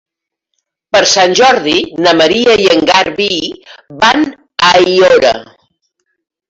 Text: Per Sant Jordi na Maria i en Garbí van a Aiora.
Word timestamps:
Per 0.95 1.01
Sant 1.11 1.35
Jordi 1.39 1.75
na 2.07 2.15
Maria 2.23 2.57
i 2.65 2.67
en 2.77 2.83
Garbí 2.93 3.31
van 4.05 4.27
a 4.71 4.75
Aiora. 4.83 5.39